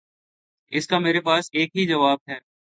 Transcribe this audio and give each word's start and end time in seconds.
اس 0.71 0.87
کا 0.87 0.99
میرے 0.99 1.21
پاس 1.21 1.49
ایک 1.53 1.77
ہی 1.77 1.85
جواب 1.87 2.17
ہے۔ 2.29 2.37